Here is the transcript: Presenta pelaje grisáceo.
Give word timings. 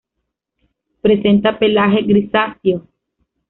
Presenta 1.01 1.53
pelaje 1.59 2.01
grisáceo. 2.01 2.87